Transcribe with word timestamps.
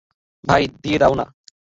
ভাই, 0.43 0.63
দিয়ে 0.83 0.97
দাও 0.97 1.13
না। 1.15 1.25